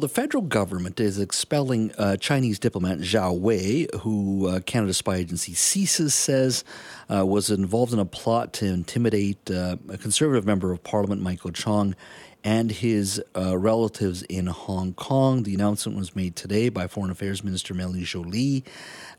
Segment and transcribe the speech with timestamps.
[0.00, 5.54] The federal government is expelling uh, Chinese diplomat Zhao Wei, who uh, Canada spy agency
[5.54, 6.62] CSIS says
[7.12, 11.50] uh, was involved in a plot to intimidate uh, a conservative member of parliament, Michael
[11.50, 11.96] Chong,
[12.44, 15.42] and his uh, relatives in Hong Kong.
[15.42, 18.64] The announcement was made today by Foreign Affairs Minister Melanie Joly.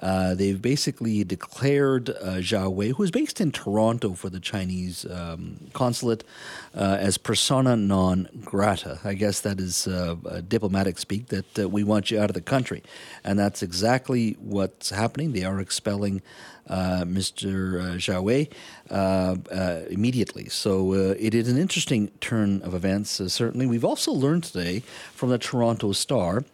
[0.00, 5.06] Uh, they've basically declared uh, Zhao Wei, who is based in Toronto for the Chinese
[5.06, 6.22] um, consulate,
[6.74, 9.00] uh, as persona non grata.
[9.04, 12.42] I guess that is uh, diplomatic speak that uh, we want you out of the
[12.42, 12.82] country.
[13.24, 15.32] And that's exactly what's happening.
[15.32, 16.20] They are expelling
[16.68, 17.80] uh, Mr.
[17.80, 18.48] Uh, Zhao
[18.90, 20.48] uh, uh, immediately.
[20.48, 23.66] So it is an interesting turn of events, certainly.
[23.66, 24.80] We've also learned today
[25.14, 26.44] from the Toronto Star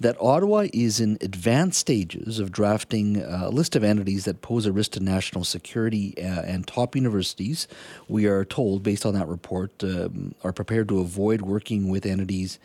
[0.00, 4.72] that Ottawa is in advanced stages of drafting a list of entities that pose a
[4.72, 7.68] risk to national security and top universities,
[8.08, 12.58] we are told, based on that report, um, are prepared to avoid working with entities.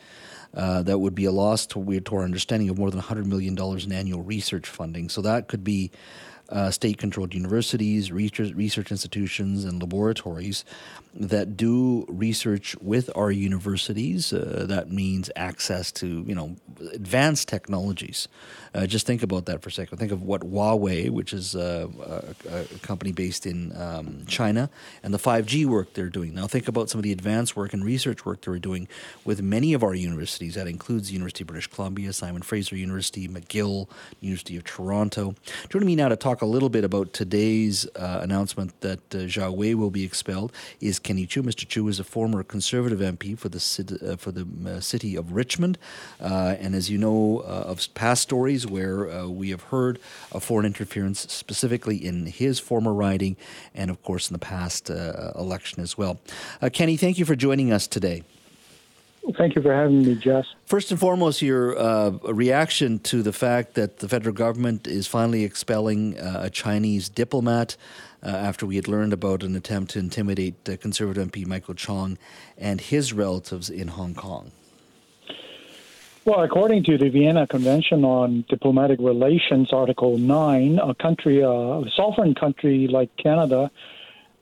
[0.53, 3.57] Uh, that would be a loss to, to, our understanding of more than $100 million
[3.57, 5.09] in annual research funding.
[5.09, 5.91] So that could be
[6.49, 10.63] uh, state controlled universities, research, research institutions, and laboratories
[11.19, 14.31] that do research with our universities.
[14.31, 16.55] Uh, that means access to you know
[16.93, 18.27] advanced technologies.
[18.73, 19.97] Uh, just think about that for a second.
[19.97, 21.89] Think of what Huawei, which is a,
[22.47, 24.69] a, a company based in um, China,
[25.01, 26.35] and the 5G work they're doing.
[26.35, 28.87] Now think about some of the advanced work and research work they're doing
[29.25, 30.53] with many of our universities.
[30.53, 33.89] That includes the University of British Columbia, Simon Fraser University, McGill,
[34.21, 35.33] University of Toronto.
[35.69, 39.55] Joining me now to talk a little bit about today's uh, announcement that uh, Zhao
[39.55, 41.43] Wei will be expelled is Kenny Chiu.
[41.43, 41.67] Mr.
[41.67, 45.77] Chiu is a former Conservative MP for the uh, for the uh, city of Richmond,
[46.21, 49.99] uh, and as you know uh, of past stories where we have heard
[50.31, 53.35] of foreign interference, specifically in his former riding,
[53.73, 56.19] and of course in the past election as well.
[56.73, 58.23] Kenny, thank you for joining us today.
[59.37, 60.45] Thank you for having me, Jess.
[60.65, 65.43] First and foremost, your uh, reaction to the fact that the federal government is finally
[65.43, 67.75] expelling uh, a Chinese diplomat
[68.23, 72.17] uh, after we had learned about an attempt to intimidate uh, Conservative MP Michael Chong
[72.57, 74.51] and his relatives in Hong Kong.
[76.25, 81.89] Well, according to the Vienna Convention on Diplomatic Relations, Article 9, a country, uh, a
[81.95, 83.71] sovereign country like Canada,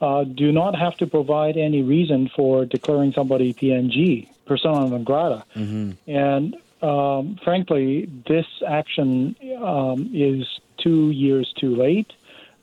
[0.01, 5.43] uh, do not have to provide any reason for declaring somebody PNG, persona non grata.
[5.55, 6.09] Mm-hmm.
[6.09, 12.11] And um, frankly, this action um, is two years too late.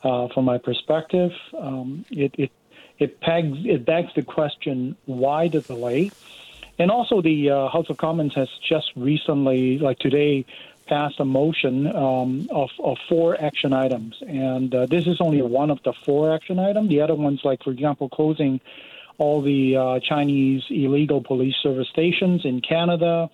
[0.04, 2.50] Uh, from my perspective, um, it, it
[2.98, 6.10] it pegs it begs the question why the delay,
[6.78, 10.44] and also the uh, House of Commons has just recently, like today,
[10.92, 15.70] passed a motion um, of, of four action items, and uh, this is only one
[15.70, 16.90] of the four action items.
[16.90, 18.60] The other ones, like for example, closing
[19.16, 23.30] all the uh, Chinese illegal police service stations in Canada,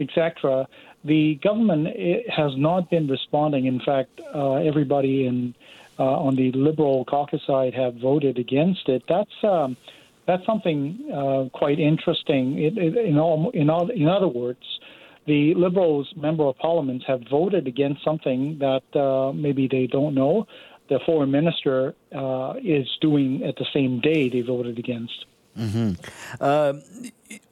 [0.00, 0.66] etc.
[1.04, 1.88] The government
[2.30, 3.66] has not been responding.
[3.66, 5.54] In fact, uh, everybody in
[5.98, 9.02] uh, on the Liberal caucus side have voted against it.
[9.06, 9.76] That's um,
[10.26, 12.58] that's something uh, quite interesting.
[12.58, 14.64] It, it, in, all, in, all, in other words,
[15.26, 20.46] the Liberals member of Parliament have voted against something that uh, maybe they don't know.
[20.88, 25.26] The foreign minister uh, is doing at the same day they voted against.
[25.56, 25.92] Mm-hmm.
[26.40, 26.74] Uh,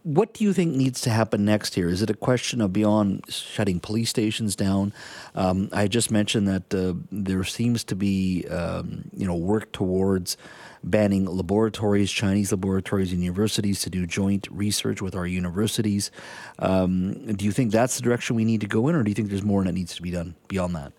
[0.03, 1.89] what do you think needs to happen next here?
[1.89, 4.93] Is it a question of beyond shutting police stations down?
[5.35, 10.37] Um, I just mentioned that uh, there seems to be, um, you know, work towards
[10.83, 16.11] banning laboratories, Chinese laboratories and universities to do joint research with our universities.
[16.59, 19.15] Um, do you think that's the direction we need to go in, or do you
[19.15, 20.93] think there's more that needs to be done beyond that?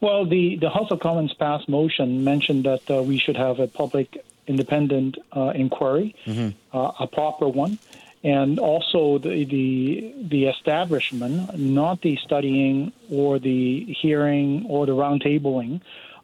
[0.00, 3.66] Well, the, the House of Commons passed motion mentioned that uh, we should have a
[3.66, 6.50] public independent uh, inquiry, mm-hmm.
[6.76, 7.78] uh, a proper one,
[8.22, 13.64] and also the, the the establishment, not the studying or the
[14.02, 15.80] hearing or the roundtabling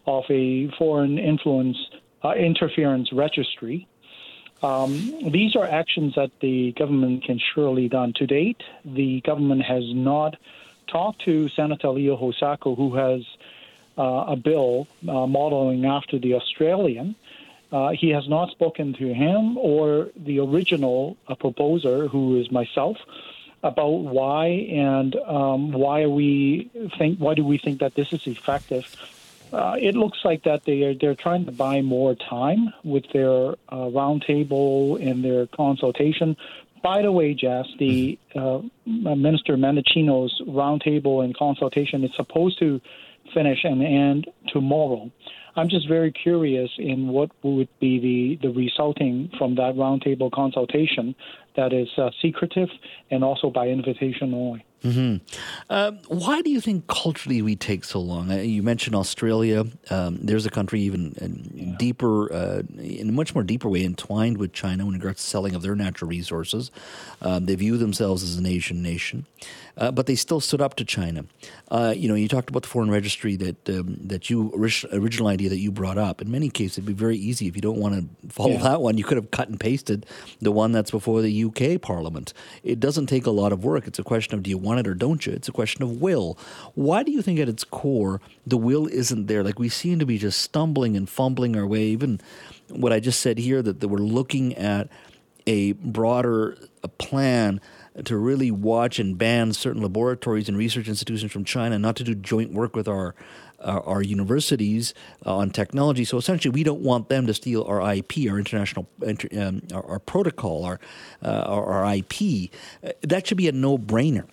[0.06, 1.78] of a foreign influence
[2.24, 3.78] uh, interference registry.
[4.62, 4.90] Um,
[5.38, 8.12] these are actions that the government can surely done.
[8.20, 10.32] To date, the government has not
[10.86, 13.20] talked to Senator Leo Housakos, who has
[13.98, 17.14] uh, a bill uh, modeling after the Australian.
[17.72, 22.96] Uh, he has not spoken to him or the original uh, proposer, who is myself,
[23.62, 28.96] about why and um, why we think why do we think that this is effective
[29.52, 33.50] uh, it looks like that they are they're trying to buy more time with their
[33.68, 36.36] uh, roundtable and their consultation.
[36.82, 39.06] By the way, Jess, the mm-hmm.
[39.06, 42.80] uh, Minister Mendicino's roundtable and consultation is supposed to
[43.32, 45.10] finish and end tomorrow.
[45.56, 51.14] I'm just very curious in what would be the, the resulting from that roundtable consultation
[51.56, 52.68] that is uh, secretive
[53.10, 54.64] and also by invitation only.
[54.86, 55.16] Mm-hmm.
[55.68, 58.30] Uh, why do you think culturally we take so long?
[58.30, 59.64] Uh, you mentioned Australia.
[59.90, 61.76] Um, there's a country even yeah.
[61.76, 65.28] deeper, uh, in a much more deeper way, entwined with China when it regards to
[65.28, 66.70] selling of their natural resources.
[67.20, 69.26] Um, they view themselves as an Asian nation,
[69.76, 71.24] uh, but they still stood up to China.
[71.70, 74.52] Uh, you know, you talked about the foreign registry that um, that you
[74.92, 76.22] original idea that you brought up.
[76.22, 78.62] In many cases, it'd be very easy if you don't want to follow yeah.
[78.62, 78.98] that one.
[78.98, 80.06] You could have cut and pasted
[80.40, 82.32] the one that's before the UK Parliament.
[82.62, 83.86] It doesn't take a lot of work.
[83.86, 85.32] It's a question of do you want want it or don't you?
[85.32, 86.38] It's a question of will.
[86.74, 89.42] Why do you think at its core the will isn't there?
[89.42, 91.84] Like we seem to be just stumbling and fumbling our way.
[91.84, 92.20] Even
[92.68, 94.88] what I just said here that, we're looking at
[95.46, 96.58] a broader
[96.98, 97.60] plan
[98.04, 102.14] to really watch and ban certain laboratories and research institutions from China, not to do
[102.14, 103.14] joint work with our
[103.60, 104.92] our, universities
[105.24, 106.04] uh, on technology.
[106.04, 109.98] So essentially, we don't want them to steal our IP, our international um, our, our,
[109.98, 110.78] protocol, our,
[111.24, 112.50] uh, our, our IP.
[112.84, 114.26] Uh, that should be a no brainer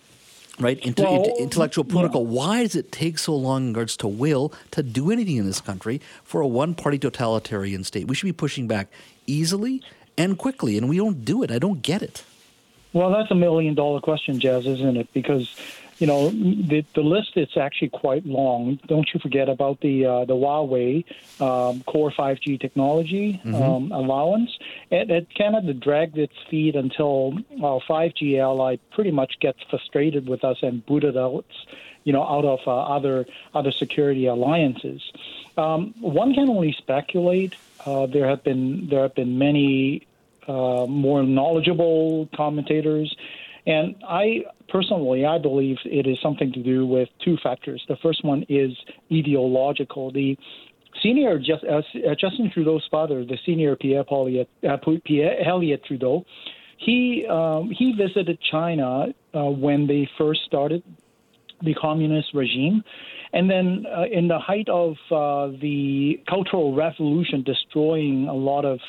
[0.60, 0.80] right?
[0.98, 2.24] Well, intellectual protocol.
[2.24, 2.32] Yeah.
[2.32, 5.62] Why does it take so long in regards to will to do anything in this
[5.62, 8.08] country for a one party totalitarian state?
[8.08, 8.88] We should be pushing back
[9.28, 9.82] easily
[10.18, 11.52] and quickly, and we don't do it.
[11.52, 12.24] I don't get it.
[12.94, 15.12] Well, that's a million dollar question, Jas, isn't it?
[15.14, 15.56] Because
[16.00, 18.80] you know, the, the list is actually quite long.
[18.88, 21.06] Don't you forget about the uh, the Huawei
[21.42, 23.56] um, Core 5G technology mm-hmm.
[23.56, 24.58] um, allowance.
[24.92, 30.44] It, it Canada dragged its feet until our 5G ally pretty much gets frustrated with
[30.44, 31.46] us and booted out,
[32.04, 35.02] you know, out of uh, other other security alliances.
[35.58, 37.56] Um, one can only speculate.
[37.86, 40.08] Uh, there have been there have been many
[40.48, 43.16] uh, more knowledgeable commentators
[43.66, 47.84] and I personally, I believe it is something to do with two factors.
[47.88, 48.72] The first one is
[49.12, 50.12] ideological.
[50.12, 50.38] The
[51.02, 56.26] senior just, uh, uh Justin Trudeau's father, the senior Pierre, Pauliet, uh, Pierre Elliott Trudeau,
[56.78, 60.84] he um, he visited China uh, when they first started
[61.62, 62.84] the communist regime,
[63.34, 68.80] and then, uh, in the height of uh, the Cultural Revolution, destroying a lot of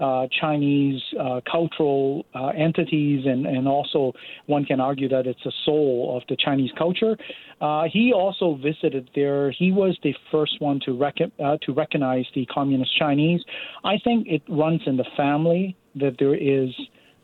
[0.00, 4.12] uh, Chinese uh, cultural uh, entities, and, and also
[4.46, 7.16] one can argue that it's a soul of the Chinese culture.
[7.60, 9.52] Uh, he also visited there.
[9.52, 13.40] He was the first one to, rec- to recognize the communist Chinese.
[13.84, 16.70] I think it runs in the family that there is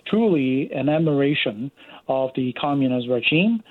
[0.06, 1.70] truly an admiration
[2.06, 3.62] of the communist regime.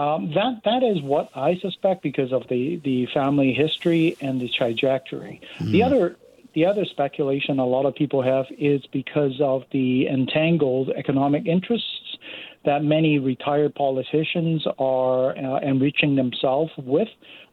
[0.00, 4.48] Um, that that is what I suspect because of the, the family history and the
[4.48, 5.42] trajectory.
[5.58, 5.72] Mm.
[5.72, 6.16] The other
[6.54, 12.16] the other speculation a lot of people have is because of the entangled economic interests
[12.64, 17.08] that many retired politicians are uh, enriching themselves with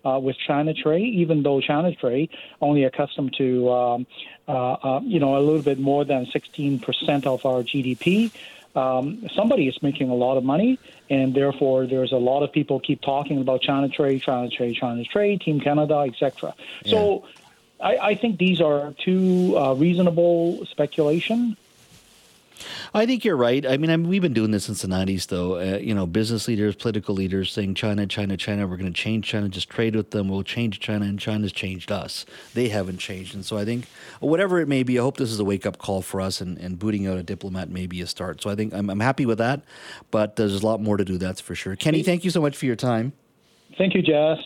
[0.05, 2.29] uh, with China trade, even though China trade
[2.61, 4.07] only accustomed to um,
[4.47, 8.31] uh, uh you know a little bit more than 16% of our GDP
[8.77, 10.77] um, somebody is making a lot of money,
[11.09, 15.03] and therefore there's a lot of people keep talking about China trade, China trade, China
[15.03, 16.53] trade, Team Canada, etc.
[16.83, 16.91] Yeah.
[16.91, 17.25] So
[17.81, 21.57] I, I, think these are two uh, reasonable speculation
[22.94, 23.65] I think you're right.
[23.65, 25.56] I mean, I mean, we've been doing this since the 90s, though.
[25.56, 29.25] Uh, you know, business leaders, political leaders saying China, China, China, we're going to change
[29.25, 32.25] China, just trade with them, we'll change China, and China's changed us.
[32.54, 33.36] They haven't changed.
[33.36, 33.86] And so I think,
[34.19, 36.57] whatever it may be, I hope this is a wake up call for us, and,
[36.57, 38.42] and booting out a diplomat may be a start.
[38.42, 39.62] So I think I'm, I'm happy with that,
[40.12, 41.75] but there's a lot more to do, that's for sure.
[41.75, 43.13] Kenny, thank you so much for your time.
[43.77, 44.40] Thank you, Jas.